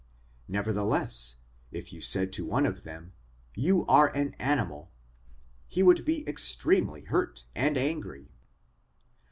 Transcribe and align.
Nevertheless, 0.47 1.35
if 1.71 1.93
you 1.93 2.01
said 2.01 2.33
to 2.33 2.43
one 2.43 2.65
of 2.65 2.81
them, 2.83 3.13
You 3.53 3.85
are 3.85 4.07
an 4.15 4.33
animal 4.39 4.89
he 5.67 5.83
would 5.83 6.05
be 6.05 6.27
extremely 6.27 7.01
hurt 7.03 7.43
and 7.53 7.77
angry. 7.77 8.31